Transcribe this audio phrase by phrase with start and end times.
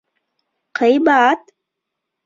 [0.79, 1.47] Ҡыйбат!